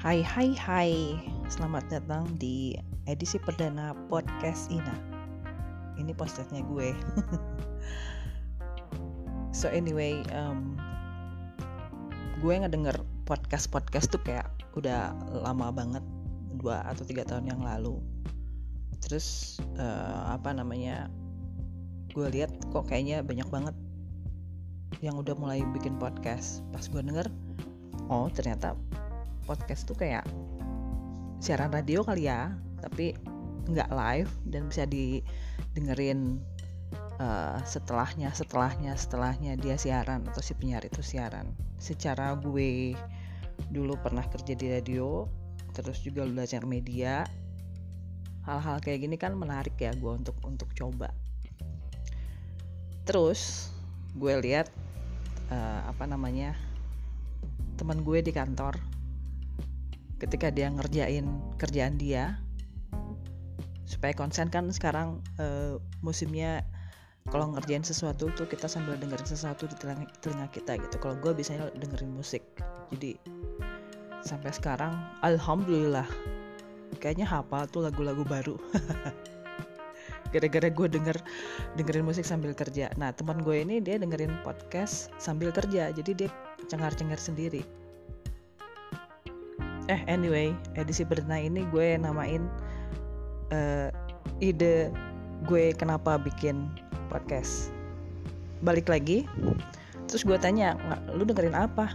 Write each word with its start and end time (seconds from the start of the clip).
Hai 0.00 0.24
hai 0.24 0.56
hai. 0.56 0.92
Selamat 1.52 1.84
datang 1.92 2.24
di 2.40 2.72
edisi 3.04 3.36
perdana 3.36 3.92
podcast 4.08 4.72
Ina. 4.72 4.96
Ini 6.00 6.16
podcastnya 6.16 6.64
gue. 6.64 6.96
So 9.52 9.68
anyway 9.68 10.24
um, 10.32 10.80
Gue 12.40 12.56
ngedenger 12.56 12.96
podcast-podcast 13.28 14.08
tuh 14.08 14.24
kayak 14.24 14.48
udah 14.72 15.12
lama 15.44 15.68
banget 15.68 16.04
Dua 16.56 16.80
atau 16.88 17.04
tiga 17.04 17.28
tahun 17.28 17.52
yang 17.52 17.60
lalu. 17.60 18.00
Terus 19.04 19.60
uh, 19.76 20.32
apa 20.32 20.56
namanya 20.56 21.12
Gue 22.16 22.32
lihat 22.32 22.56
kok 22.72 22.88
kayaknya 22.88 23.20
banyak 23.20 23.52
banget 23.52 23.76
Yang 25.04 25.28
udah 25.28 25.34
mulai 25.36 25.60
bikin 25.76 26.00
podcast. 26.00 26.64
Pas 26.72 26.88
gue 26.88 27.04
denger 27.04 27.28
Oh 28.08 28.32
ternyata 28.32 28.80
podcast 29.50 29.82
tuh 29.90 29.98
kayak 29.98 30.22
siaran 31.42 31.74
radio 31.74 32.06
kali 32.06 32.30
ya 32.30 32.54
tapi 32.78 33.18
nggak 33.66 33.90
live 33.90 34.30
dan 34.46 34.70
bisa 34.70 34.86
didengerin 34.86 36.38
uh, 37.18 37.58
setelahnya 37.66 38.30
setelahnya 38.30 38.94
setelahnya 38.94 39.58
dia 39.58 39.74
siaran 39.74 40.22
atau 40.30 40.38
si 40.38 40.54
penyiar 40.54 40.86
itu 40.86 41.02
siaran. 41.02 41.50
Secara 41.82 42.38
gue 42.38 42.94
dulu 43.74 43.98
pernah 43.98 44.22
kerja 44.30 44.54
di 44.54 44.66
radio 44.70 45.26
terus 45.74 45.98
juga 46.02 46.22
belajar 46.26 46.62
media. 46.62 47.26
Hal-hal 48.46 48.80
kayak 48.80 49.04
gini 49.04 49.16
kan 49.20 49.36
menarik 49.36 49.76
ya 49.76 49.92
gue 49.92 50.12
untuk 50.14 50.38
untuk 50.46 50.70
coba. 50.72 51.12
Terus 53.04 53.68
gue 54.16 54.34
lihat 54.40 54.70
uh, 55.52 55.86
apa 55.86 56.08
namanya 56.08 56.56
teman 57.76 58.04
gue 58.04 58.20
di 58.20 58.32
kantor 58.32 58.76
ketika 60.20 60.52
dia 60.52 60.68
ngerjain 60.68 61.24
kerjaan 61.56 61.96
dia 61.96 62.36
supaya 63.88 64.14
konsen 64.14 64.52
kan 64.52 64.68
sekarang 64.70 65.18
uh, 65.40 65.80
musimnya 66.04 66.62
kalau 67.28 67.52
ngerjain 67.52 67.82
sesuatu 67.82 68.30
tuh 68.32 68.46
kita 68.46 68.70
sambil 68.70 68.96
dengerin 68.96 69.26
sesuatu 69.26 69.66
di 69.66 69.76
telinga, 69.76 70.08
telinga 70.24 70.48
kita 70.54 70.78
gitu. 70.80 70.96
Kalau 71.02 71.18
gue 71.20 71.32
biasanya 71.36 71.68
dengerin 71.76 72.16
musik. 72.16 72.42
Jadi 72.94 73.18
sampai 74.24 74.50
sekarang 74.52 74.96
alhamdulillah 75.20 76.06
kayaknya 77.02 77.28
hafal 77.28 77.68
tuh 77.68 77.84
lagu-lagu 77.86 78.24
baru. 78.24 78.56
Gara-gara 80.32 80.70
gue 80.70 80.86
denger 80.86 81.16
dengerin 81.74 82.06
musik 82.06 82.22
sambil 82.24 82.54
kerja. 82.54 82.88
Nah 82.96 83.10
teman 83.10 83.42
gue 83.42 83.62
ini 83.62 83.82
dia 83.82 83.98
dengerin 83.98 84.40
podcast 84.46 85.10
sambil 85.18 85.50
kerja. 85.50 85.90
Jadi 85.90 86.24
dia 86.24 86.30
cengar-cengar 86.70 87.18
sendiri 87.18 87.79
eh 89.90 90.00
anyway 90.06 90.54
edisi 90.78 91.02
perdana 91.02 91.42
ini 91.42 91.66
gue 91.74 91.98
namain 91.98 92.46
uh, 93.50 93.90
ide 94.38 94.94
gue 95.50 95.74
kenapa 95.74 96.14
bikin 96.22 96.70
podcast. 97.10 97.74
Balik 98.62 98.86
lagi 98.86 99.26
terus 100.06 100.22
gue 100.22 100.38
tanya 100.38 100.78
lu 101.10 101.26
dengerin 101.26 101.58
apa? 101.58 101.90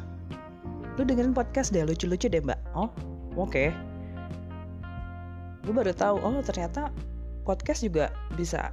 Lu 1.00 1.08
dengerin 1.08 1.32
podcast 1.32 1.72
deh 1.72 1.88
lucu-lucu 1.88 2.28
deh 2.28 2.44
mbak. 2.44 2.60
Oh 2.76 2.92
oke. 3.40 3.48
Okay. 3.48 3.70
gue 5.66 5.74
baru 5.74 5.98
tahu 5.98 6.22
oh 6.22 6.38
ternyata 6.46 6.94
podcast 7.42 7.82
juga 7.82 8.14
bisa 8.38 8.70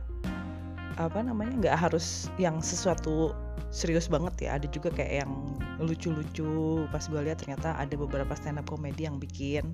apa 1.01 1.25
namanya 1.25 1.53
nggak 1.61 1.77
harus 1.89 2.29
yang 2.37 2.61
sesuatu 2.61 3.33
serius 3.73 4.07
banget 4.09 4.49
ya. 4.49 4.61
Ada 4.61 4.67
juga 4.69 4.93
kayak 4.93 5.25
yang 5.25 5.33
lucu-lucu. 5.81 6.85
Pas 6.93 7.05
gue 7.09 7.21
lihat 7.21 7.41
ternyata 7.41 7.77
ada 7.77 7.95
beberapa 7.97 8.33
stand 8.37 8.61
up 8.61 8.69
komedi 8.69 9.09
yang 9.09 9.17
bikin 9.17 9.73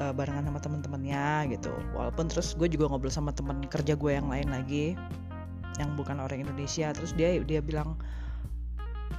uh, 0.00 0.12
barengan 0.12 0.48
sama 0.48 0.58
temen-temennya 0.58 1.52
gitu. 1.52 1.72
Walaupun 1.92 2.32
terus 2.32 2.56
gue 2.56 2.66
juga 2.66 2.88
ngobrol 2.88 3.12
sama 3.12 3.30
temen 3.30 3.62
kerja 3.68 3.94
gue 3.94 4.12
yang 4.12 4.26
lain 4.32 4.48
lagi 4.50 4.96
yang 5.76 5.94
bukan 5.94 6.18
orang 6.18 6.42
Indonesia. 6.42 6.90
Terus 6.90 7.12
dia 7.14 7.36
dia 7.44 7.60
bilang 7.60 8.00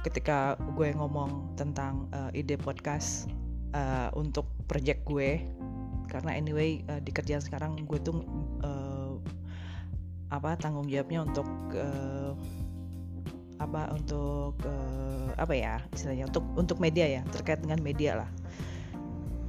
ketika 0.04 0.60
gue 0.76 0.92
ngomong 0.92 1.56
tentang 1.56 2.10
uh, 2.12 2.28
ide 2.36 2.60
podcast 2.60 3.30
uh, 3.72 4.12
untuk 4.12 4.44
project 4.68 5.06
gue 5.08 5.40
karena 6.12 6.36
anyway 6.36 6.84
uh, 6.92 7.00
di 7.00 7.08
kerjaan 7.08 7.40
sekarang 7.40 7.80
gue 7.88 7.98
tuh 8.04 8.20
uh, 8.60 8.83
apa 10.34 10.58
tanggung 10.58 10.90
jawabnya 10.90 11.22
untuk 11.22 11.46
uh, 11.78 12.34
apa 13.62 13.94
untuk 13.94 14.58
uh, 14.66 15.30
apa 15.38 15.54
ya 15.54 15.78
istilahnya 15.94 16.26
untuk 16.26 16.42
untuk 16.58 16.82
media 16.82 17.06
ya 17.06 17.22
terkait 17.30 17.62
dengan 17.62 17.78
media 17.78 18.26
lah. 18.26 18.30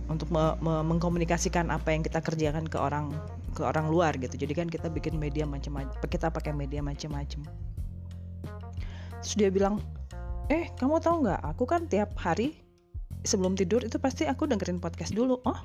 Untuk 0.06 0.30
me, 0.30 0.54
me, 0.62 0.86
mengkomunikasikan 0.86 1.74
apa 1.74 1.90
yang 1.90 2.06
kita 2.06 2.22
kerjakan 2.22 2.70
ke 2.70 2.78
orang 2.78 3.10
ke 3.58 3.66
orang 3.66 3.90
luar 3.90 4.14
gitu. 4.22 4.38
Jadi 4.38 4.54
kan 4.54 4.70
kita 4.70 4.86
bikin 4.94 5.18
media 5.18 5.50
macam-macam 5.50 5.98
kita 6.06 6.30
pakai 6.30 6.54
media 6.54 6.86
macam-macam 6.86 7.42
terus 9.26 9.42
dia 9.42 9.50
bilang 9.50 9.82
eh 10.54 10.70
kamu 10.78 11.02
tahu 11.02 11.26
nggak? 11.26 11.42
Aku 11.58 11.66
kan 11.66 11.90
tiap 11.90 12.14
hari 12.22 12.54
sebelum 13.26 13.58
tidur 13.58 13.82
itu 13.82 13.98
pasti 13.98 14.30
aku 14.30 14.46
dengerin 14.46 14.78
podcast 14.78 15.18
dulu. 15.18 15.42
Oh 15.50 15.58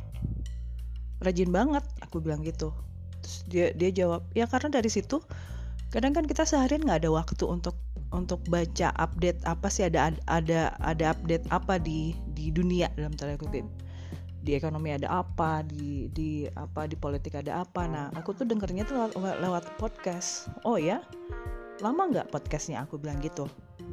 rajin 1.20 1.52
banget 1.52 1.84
aku 2.00 2.24
bilang 2.24 2.40
gitu 2.40 2.72
terus 3.20 3.38
dia 3.48 3.66
dia 3.76 3.90
jawab 3.92 4.24
ya 4.32 4.48
karena 4.48 4.80
dari 4.80 4.90
situ 4.92 5.20
kadang 5.90 6.14
kan 6.14 6.24
kita 6.24 6.46
seharian 6.46 6.86
nggak 6.86 7.06
ada 7.06 7.10
waktu 7.10 7.44
untuk 7.46 7.74
untuk 8.10 8.42
baca 8.50 8.90
update 8.98 9.38
apa 9.46 9.70
sih 9.70 9.86
ada 9.86 10.14
ada 10.26 10.74
ada 10.82 11.14
update 11.14 11.46
apa 11.54 11.78
di 11.78 12.14
di 12.34 12.50
dunia 12.50 12.90
dalam 12.98 13.14
tanda 13.14 13.38
kutip. 13.38 13.66
Di 14.40 14.56
ekonomi 14.56 14.96
ada 14.96 15.20
apa 15.20 15.62
di 15.62 16.08
di 16.10 16.48
apa 16.58 16.88
di 16.90 16.96
politik 16.98 17.38
ada 17.38 17.62
apa. 17.62 17.86
Nah 17.86 18.10
aku 18.16 18.34
tuh 18.34 18.48
dengernya 18.48 18.88
tuh 18.88 18.96
lewat, 19.14 19.36
lewat 19.42 19.64
podcast. 19.78 20.50
Oh 20.66 20.80
ya 20.80 21.02
lama 21.84 22.10
nggak 22.10 22.34
podcastnya? 22.34 22.82
Aku 22.86 22.98
bilang 22.98 23.22
gitu. 23.22 23.46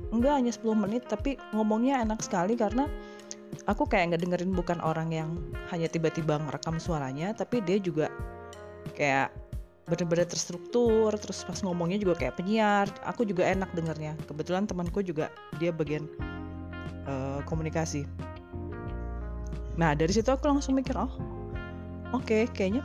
Enggak 0.10 0.40
hanya 0.40 0.52
10 0.56 0.72
menit 0.88 1.04
tapi 1.06 1.36
ngomongnya 1.52 2.00
enak 2.02 2.24
sekali 2.24 2.56
karena 2.56 2.88
aku 3.68 3.86
kayak 3.86 4.16
nggak 4.16 4.22
dengerin 4.24 4.54
bukan 4.56 4.80
orang 4.82 5.12
yang 5.12 5.30
hanya 5.72 5.88
tiba-tiba 5.92 6.40
ngerekam 6.40 6.80
suaranya 6.80 7.36
tapi 7.36 7.60
dia 7.64 7.80
juga 7.80 8.08
kayak 8.98 9.30
bener-bener 9.88 10.28
terstruktur 10.28 11.16
terus 11.16 11.48
pas 11.48 11.56
ngomongnya 11.64 11.96
juga 12.02 12.20
kayak 12.20 12.36
penyiar 12.36 12.90
aku 13.06 13.24
juga 13.24 13.48
enak 13.48 13.70
dengernya. 13.72 14.18
Kebetulan 14.26 14.66
temanku 14.66 15.06
juga 15.06 15.32
dia 15.62 15.70
bagian 15.72 16.10
uh, 17.08 17.40
komunikasi. 17.46 18.04
Nah 19.78 19.94
dari 19.94 20.12
situ 20.12 20.28
aku 20.28 20.50
langsung 20.50 20.76
mikir 20.76 20.98
oh 20.98 21.08
oke 22.12 22.26
okay, 22.26 22.50
kayaknya 22.52 22.84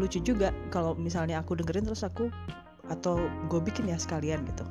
lucu 0.00 0.22
juga 0.22 0.54
kalau 0.72 0.96
misalnya 0.96 1.42
aku 1.42 1.58
dengerin 1.58 1.84
terus 1.84 2.06
aku 2.06 2.32
atau 2.86 3.18
gue 3.50 3.60
bikin 3.60 3.90
ya 3.90 3.98
sekalian 3.98 4.46
gitu. 4.48 4.64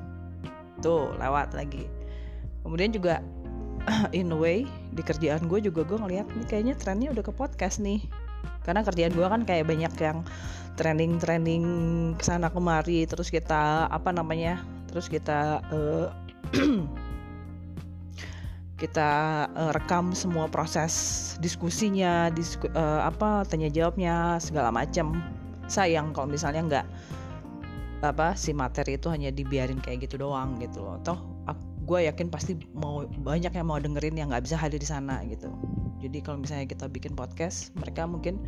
Tuh 0.81 1.13
lewat 1.21 1.53
lagi. 1.53 1.85
Kemudian 2.65 2.89
juga 2.89 3.21
in 4.17 4.33
a 4.33 4.37
way 4.37 4.65
di 4.97 5.05
kerjaan 5.05 5.45
gue 5.45 5.61
juga 5.61 5.85
gue 5.85 5.97
ngeliat 6.01 6.25
nih 6.33 6.47
kayaknya 6.49 6.73
trennya 6.73 7.13
udah 7.13 7.21
ke 7.21 7.33
podcast 7.35 7.77
nih 7.77 8.01
karena 8.63 8.81
kerjaan 8.81 9.13
gue 9.13 9.27
kan 9.27 9.41
kayak 9.43 9.65
banyak 9.69 9.93
yang 10.01 10.23
trending-trending 10.75 11.65
ke 12.19 12.23
sana 12.23 12.51
kemari 12.51 13.07
terus 13.07 13.31
kita 13.31 13.87
apa 13.87 14.11
namanya 14.11 14.59
terus 14.91 15.07
kita 15.07 15.63
uh, 15.71 16.11
kita 18.81 19.11
uh, 19.55 19.71
rekam 19.71 20.11
semua 20.11 20.51
proses 20.51 20.93
diskusinya 21.39 22.27
disku, 22.29 22.67
uh, 22.75 23.07
apa 23.07 23.47
tanya 23.47 23.71
jawabnya 23.71 24.35
segala 24.43 24.67
macam 24.69 25.23
sayang 25.71 26.11
kalau 26.11 26.27
misalnya 26.27 26.61
nggak 26.67 26.87
apa 28.03 28.35
si 28.35 28.51
materi 28.51 28.99
itu 28.99 29.07
hanya 29.09 29.31
dibiarin 29.31 29.79
kayak 29.79 30.05
gitu 30.05 30.21
doang 30.21 30.59
gitu 30.61 30.83
loh. 30.83 30.99
Toh 31.01 31.35
gue 31.85 31.99
yakin 32.09 32.27
pasti 32.33 32.57
mau 32.73 33.05
banyak 33.05 33.53
yang 33.53 33.67
mau 33.69 33.77
dengerin 33.77 34.17
yang 34.17 34.27
nggak 34.33 34.43
bisa 34.49 34.57
hadir 34.57 34.81
di 34.81 34.89
sana 34.89 35.21
gitu 35.29 35.53
jadi 36.05 36.17
kalau 36.21 36.37
misalnya 36.37 36.69
kita 36.69 36.85
bikin 36.85 37.17
podcast 37.17 37.73
mereka 37.73 38.05
mungkin 38.05 38.45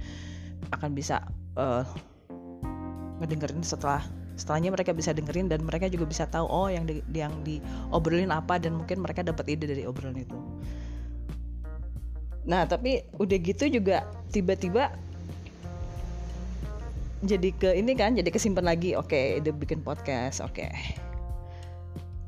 akan 0.69 0.93
bisa 0.93 1.25
uh, 1.57 1.81
ngedengerin 3.17 3.65
setelah 3.65 4.05
setelahnya 4.37 4.69
mereka 4.69 4.93
bisa 4.93 5.17
dengerin 5.17 5.49
dan 5.49 5.65
mereka 5.65 5.89
juga 5.89 6.05
bisa 6.05 6.29
tahu 6.29 6.45
oh 6.45 6.69
yang 6.69 6.85
di, 6.85 7.01
yang 7.09 7.33
diobrolin 7.41 8.29
apa 8.29 8.61
dan 8.61 8.77
mungkin 8.77 9.01
mereka 9.01 9.25
dapat 9.25 9.49
ide 9.49 9.65
dari 9.65 9.83
obrolan 9.89 10.21
itu 10.21 10.37
nah 12.47 12.63
tapi 12.63 13.03
udah 13.17 13.37
gitu 13.41 13.67
juga 13.67 14.05
tiba-tiba 14.29 14.93
jadi 17.25 17.49
ke 17.57 17.69
ini 17.73 17.97
kan 17.97 18.13
jadi 18.13 18.29
kesimpan 18.29 18.69
lagi 18.69 18.93
oke 18.93 19.09
okay, 19.09 19.41
ide 19.41 19.49
bikin 19.49 19.81
podcast 19.81 20.45
oke 20.45 20.53
okay. 20.53 20.69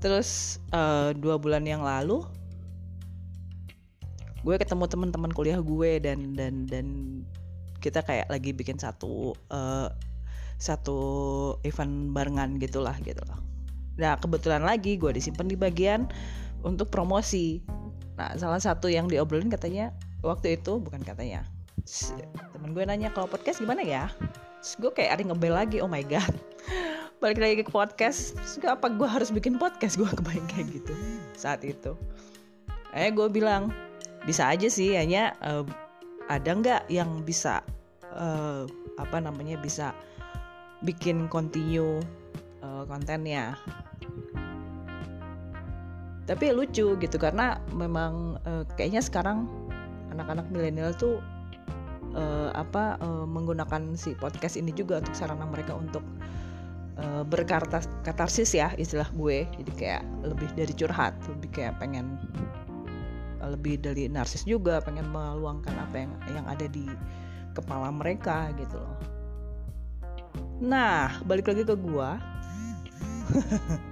terus 0.01 0.57
uh, 0.73 1.13
dua 1.13 1.37
bulan 1.37 1.61
yang 1.63 1.85
lalu 1.85 2.25
gue 4.49 4.57
ketemu 4.57 4.89
teman-teman 4.89 5.29
kuliah 5.29 5.61
gue 5.61 6.01
dan 6.01 6.33
dan 6.33 6.65
dan 6.65 6.87
kita 7.85 8.01
kayak 8.01 8.25
lagi 8.33 8.49
bikin 8.49 8.81
satu 8.81 9.37
uh, 9.53 9.93
satu 10.57 10.99
event 11.61 12.09
barengan 12.17 12.57
gitulah 12.57 12.97
gitu 13.05 13.21
loh. 13.29 13.37
Nah 14.01 14.17
kebetulan 14.17 14.65
lagi 14.65 14.97
gue 14.97 15.13
disimpan 15.13 15.45
di 15.45 15.53
bagian 15.53 16.09
untuk 16.65 16.89
promosi. 16.89 17.61
Nah 18.17 18.33
salah 18.41 18.57
satu 18.57 18.89
yang 18.89 19.05
diobrolin 19.05 19.53
katanya 19.53 19.93
waktu 20.25 20.57
itu 20.57 20.81
bukan 20.81 21.05
katanya 21.05 21.45
temen 22.57 22.73
gue 22.73 22.83
nanya 22.89 23.13
kalau 23.13 23.29
podcast 23.29 23.61
gimana 23.61 23.85
ya? 23.85 24.09
Terus 24.65 24.73
gue 24.81 24.91
kayak 24.97 25.21
ada 25.21 25.23
ngebel 25.29 25.53
lagi 25.53 25.77
oh 25.77 25.85
my 25.85 26.01
god. 26.09 26.33
Balik 27.21 27.37
lagi 27.37 27.53
ke 27.61 27.69
podcast 27.69 28.33
terus 28.33 28.57
gue, 28.57 28.71
apa 28.73 28.89
gue 28.89 29.05
harus 29.05 29.29
bikin 29.29 29.61
podcast? 29.61 29.93
Gue 29.93 30.09
kebayang 30.09 30.49
kayak 30.49 30.73
gitu 30.73 30.93
saat 31.37 31.61
itu. 31.61 31.93
Eh 32.97 33.13
gue 33.13 33.29
bilang 33.29 33.69
bisa 34.27 34.51
aja 34.51 34.67
sih 34.67 34.95
hanya 34.95 35.35
uh, 35.43 35.63
ada 36.29 36.49
nggak 36.53 36.83
yang 36.91 37.25
bisa 37.25 37.63
uh, 38.13 38.67
apa 38.99 39.17
namanya 39.17 39.57
bisa 39.57 39.95
bikin 40.83 41.27
continue 41.31 41.99
uh, 42.63 42.83
kontennya? 42.87 43.55
Tapi 46.29 46.53
lucu 46.53 46.93
gitu 46.93 47.17
karena 47.17 47.57
memang 47.73 48.37
uh, 48.45 48.61
kayaknya 48.77 49.01
sekarang 49.01 49.49
anak-anak 50.13 50.45
milenial 50.53 50.93
tuh 50.93 51.17
uh, 52.13 52.53
apa 52.53 53.01
uh, 53.01 53.25
menggunakan 53.25 53.97
si 53.97 54.13
podcast 54.13 54.57
ini 54.57 54.69
juga 54.73 55.01
untuk 55.01 55.17
sarana 55.17 55.45
mereka 55.49 55.73
untuk 55.73 56.05
uh, 57.01 57.25
berkatarsis 57.25 58.53
ya 58.53 58.69
istilah 58.77 59.09
gue. 59.17 59.49
Jadi 59.57 59.71
kayak 59.73 60.03
lebih 60.21 60.49
dari 60.53 60.73
curhat 60.77 61.17
lebih 61.25 61.49
kayak 61.49 61.81
pengen 61.81 62.21
lebih 63.39 63.79
dari 63.79 64.11
narsis 64.11 64.43
juga 64.43 64.83
pengen 64.83 65.07
meluangkan 65.07 65.71
apa 65.79 65.95
yang 66.03 66.11
yang 66.35 66.45
ada 66.47 66.67
di 66.67 66.83
kepala 67.55 67.87
mereka 67.91 68.51
gitu 68.59 68.75
loh. 68.75 68.97
Nah 70.59 71.23
balik 71.23 71.47
lagi 71.47 71.63
ke 71.63 71.75
gua. 71.79 72.19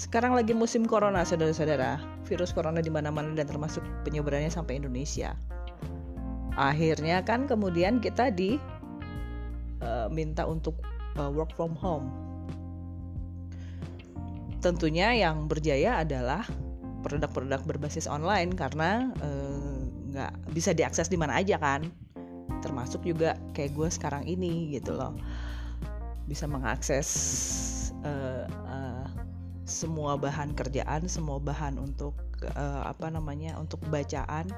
Sekarang 0.00 0.32
lagi 0.32 0.56
musim 0.56 0.88
corona 0.88 1.24
saudara-saudara. 1.24 2.00
Virus 2.24 2.56
corona 2.56 2.80
di 2.80 2.88
mana-mana 2.88 3.36
dan 3.36 3.44
termasuk 3.44 3.84
penyebarannya 4.04 4.48
sampai 4.48 4.80
Indonesia. 4.80 5.36
Akhirnya 6.56 7.20
kan 7.20 7.44
kemudian 7.44 8.00
kita 8.00 8.32
di 8.32 8.56
uh, 9.84 10.08
minta 10.08 10.48
untuk 10.48 10.76
uh, 11.20 11.28
work 11.28 11.52
from 11.52 11.76
home. 11.76 12.08
Tentunya 14.60 15.16
yang 15.16 15.48
berjaya 15.48 16.04
adalah 16.04 16.44
produk-produk 17.00 17.64
berbasis 17.64 18.04
online 18.04 18.52
karena 18.52 19.08
eh, 19.20 19.80
nggak 20.12 20.32
uh, 20.32 20.52
bisa 20.52 20.76
diakses 20.76 21.08
di 21.08 21.16
mana 21.16 21.40
aja 21.40 21.56
kan. 21.56 21.88
Termasuk 22.60 23.02
juga 23.08 23.40
kayak 23.56 23.72
gue 23.72 23.88
sekarang 23.88 24.24
ini 24.28 24.76
gitu 24.76 24.92
loh. 24.94 25.16
Bisa 26.28 26.44
mengakses 26.44 27.08
uh, 28.04 28.44
uh, 28.46 29.06
semua 29.64 30.20
bahan 30.20 30.52
kerjaan 30.52 31.06
semua 31.08 31.38
bahan 31.38 31.78
untuk 31.78 32.16
apa 32.88 33.12
namanya 33.12 33.60
untuk 33.60 33.84
bacaan 33.92 34.48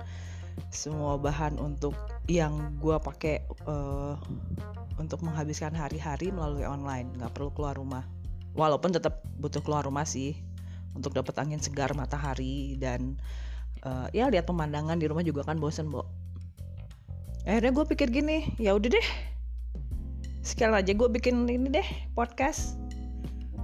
semua 0.70 1.18
bahan 1.18 1.58
untuk 1.58 1.98
yang 2.30 2.78
gue 2.78 2.94
pakai 2.94 3.42
untuk 5.02 5.18
menghabiskan 5.26 5.74
hari-hari 5.74 6.30
melalui 6.30 6.62
online. 6.62 7.10
Nggak 7.18 7.34
perlu 7.34 7.50
keluar 7.50 7.74
rumah. 7.74 8.06
Walaupun 8.54 8.94
tetap 8.94 9.26
butuh 9.42 9.58
keluar 9.66 9.82
rumah 9.82 10.06
sih 10.06 10.38
untuk 10.92 11.16
dapat 11.16 11.34
angin 11.40 11.60
segar 11.60 11.92
matahari 11.96 12.76
dan 12.76 13.16
uh, 13.84 14.08
ya 14.12 14.28
lihat 14.28 14.48
pemandangan 14.48 14.96
di 15.00 15.06
rumah 15.08 15.24
juga 15.24 15.44
kan 15.46 15.56
bosen 15.56 15.88
bo. 15.88 16.04
Akhirnya 17.42 17.74
gue 17.74 17.84
pikir 17.90 18.08
gini 18.12 18.54
ya 18.62 18.76
udah 18.76 18.90
deh 18.92 19.08
sekali 20.42 20.78
aja 20.78 20.92
gue 20.94 21.08
bikin 21.08 21.48
ini 21.48 21.68
deh 21.70 21.88
podcast. 22.14 22.78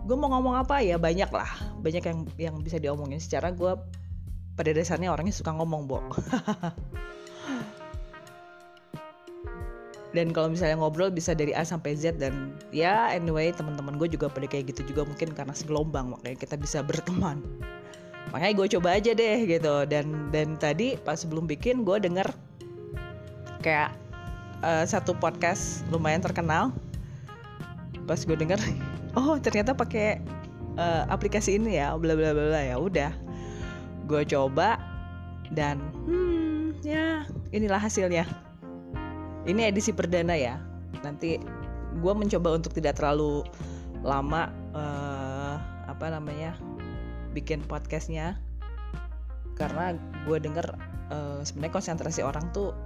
Gue 0.08 0.16
mau 0.16 0.32
ngomong 0.32 0.56
apa? 0.56 0.80
Ya 0.80 0.96
banyak 0.96 1.28
lah. 1.28 1.50
Banyak 1.84 2.00
yang 2.00 2.18
yang 2.40 2.54
bisa 2.64 2.80
diomongin. 2.80 3.20
Secara 3.20 3.52
gue 3.52 3.76
pada 4.58 4.70
dasarnya 4.74 5.14
orangnya 5.14 5.30
suka 5.30 5.54
ngomong 5.54 5.86
bo 5.86 6.02
dan 10.18 10.34
kalau 10.34 10.50
misalnya 10.50 10.74
ngobrol 10.82 11.14
bisa 11.14 11.30
dari 11.30 11.54
A 11.54 11.62
sampai 11.62 11.94
Z 11.94 12.18
dan 12.18 12.58
ya 12.74 13.14
anyway 13.14 13.54
teman-teman 13.54 13.94
gue 13.94 14.10
juga 14.10 14.26
pada 14.26 14.50
kayak 14.50 14.74
gitu 14.74 14.90
juga 14.90 15.06
mungkin 15.06 15.30
karena 15.30 15.54
segelombang 15.54 16.10
makanya 16.10 16.42
kita 16.42 16.58
bisa 16.58 16.82
berteman. 16.82 17.38
Makanya 18.34 18.54
gue 18.58 18.66
coba 18.74 18.98
aja 18.98 19.14
deh 19.14 19.46
gitu. 19.46 19.86
Dan 19.86 20.34
dan 20.34 20.58
tadi 20.58 20.98
pas 20.98 21.14
sebelum 21.14 21.46
bikin 21.46 21.86
gue 21.86 22.02
denger 22.02 22.26
kayak 23.62 23.94
uh, 24.66 24.82
satu 24.82 25.14
podcast 25.14 25.86
lumayan 25.94 26.18
terkenal. 26.18 26.74
Pas 28.02 28.18
gue 28.18 28.34
denger 28.34 28.58
oh 29.22 29.38
ternyata 29.38 29.70
pakai 29.70 30.18
uh, 30.74 31.06
aplikasi 31.14 31.62
ini 31.62 31.78
ya 31.78 31.94
bla 31.94 32.18
bla 32.18 32.34
bla 32.34 32.58
ya 32.58 32.74
udah 32.74 33.14
gue 34.10 34.22
coba 34.34 34.82
dan 35.54 35.78
hmm 36.10 36.80
ya 36.82 37.22
inilah 37.52 37.78
hasilnya 37.78 38.47
ini 39.48 39.64
edisi 39.64 39.96
perdana 39.96 40.36
ya. 40.36 40.60
Nanti 41.00 41.40
gue 41.98 42.12
mencoba 42.12 42.54
untuk 42.54 42.76
tidak 42.76 43.00
terlalu 43.00 43.42
lama 44.04 44.52
uh, 44.76 45.56
apa 45.88 46.12
namanya 46.12 46.54
bikin 47.32 47.64
podcastnya. 47.64 48.36
Karena 49.56 49.96
gue 50.28 50.38
denger 50.38 50.76
uh, 51.10 51.40
sebenarnya 51.42 51.74
konsentrasi 51.74 52.20
orang 52.22 52.52
tuh 52.52 52.76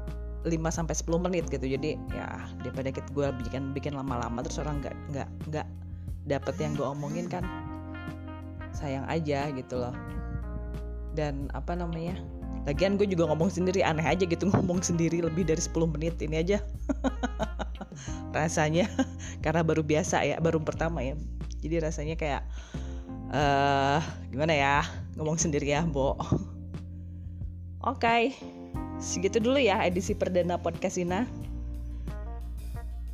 5 0.46 0.54
sampai 0.70 0.94
10 0.94 1.26
menit 1.26 1.44
gitu. 1.50 1.66
Jadi 1.66 1.98
ya 2.14 2.46
daripada 2.62 2.94
kita 2.94 3.10
gue 3.10 3.28
bikin 3.42 3.74
bikin 3.74 3.92
lama-lama 3.98 4.40
terus 4.40 4.62
orang 4.62 4.78
nggak 4.80 4.96
nggak 5.12 5.28
nggak 5.50 5.66
dapet 6.30 6.54
yang 6.62 6.72
gue 6.78 6.86
omongin 6.86 7.26
kan 7.26 7.42
sayang 8.70 9.04
aja 9.10 9.50
gitu 9.50 9.82
loh. 9.82 9.94
Dan 11.12 11.52
apa 11.52 11.76
namanya 11.76 12.16
Lagian 12.62 12.94
gue 12.94 13.10
juga 13.10 13.26
ngomong 13.26 13.50
sendiri 13.50 13.82
aneh 13.82 14.06
aja 14.06 14.22
gitu 14.22 14.46
ngomong 14.46 14.86
sendiri 14.86 15.18
lebih 15.18 15.42
dari 15.42 15.58
10 15.58 15.74
menit 15.98 16.14
ini 16.22 16.38
aja. 16.38 16.58
rasanya 18.36 18.88
karena 19.44 19.60
baru 19.66 19.82
biasa 19.84 20.22
ya, 20.24 20.36
baru 20.38 20.62
pertama 20.62 21.02
ya. 21.02 21.18
Jadi 21.62 21.82
rasanya 21.82 22.14
kayak 22.18 22.42
uh, 23.30 23.98
gimana 24.30 24.54
ya 24.54 24.74
ngomong 25.18 25.38
sendiri 25.38 25.74
ya, 25.74 25.82
Bo. 25.86 26.14
Oke. 27.82 27.98
Okay. 27.98 28.22
Segitu 29.02 29.42
dulu 29.42 29.58
ya 29.58 29.82
edisi 29.82 30.14
perdana 30.14 30.54
podcast 30.54 30.94
Ina. 30.94 31.26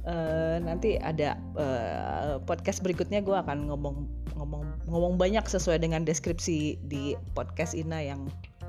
Uh, 0.04 0.56
nanti 0.64 0.96
ada 1.00 1.36
uh, 1.56 2.40
podcast 2.44 2.80
berikutnya 2.80 3.20
gue 3.20 3.36
akan 3.36 3.68
ngomong 3.68 4.08
ngomong 4.36 4.64
ngomong 4.88 5.14
banyak 5.20 5.44
sesuai 5.44 5.80
dengan 5.84 6.04
deskripsi 6.04 6.80
di 6.84 7.16
podcast 7.37 7.76
Ina 7.76 8.00
yang 8.00 8.28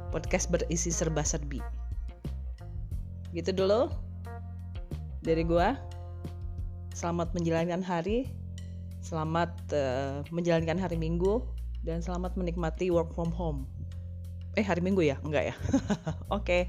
podcast 0.09 0.49
berisi 0.49 0.89
serba 0.89 1.21
serbi. 1.21 1.61
Gitu 3.33 3.53
dulu 3.53 3.89
dari 5.21 5.45
gua. 5.45 5.77
Selamat 6.93 7.31
menjalankan 7.31 7.79
hari, 7.79 8.27
selamat 8.99 9.55
uh, 9.71 10.19
menjalankan 10.35 10.75
hari 10.75 10.99
Minggu 10.99 11.39
dan 11.87 12.03
selamat 12.03 12.35
menikmati 12.35 12.91
work 12.91 13.15
from 13.15 13.31
home. 13.31 13.63
Eh 14.59 14.65
hari 14.65 14.83
Minggu 14.83 15.05
ya? 15.05 15.15
Enggak 15.23 15.53
ya? 15.53 15.55
Oke. 15.71 15.87
okay. 16.27 16.61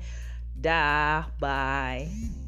Dah, 0.60 1.32
bye. 1.40 2.39